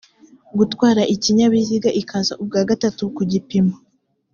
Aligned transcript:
gutwara 0.57 1.01
ikinyabiziga. 1.15 1.89
ikaza 2.01 2.33
ubwa 2.41 2.61
gatatu 2.69 3.01
ku 3.15 3.21
gipimo 3.31 3.75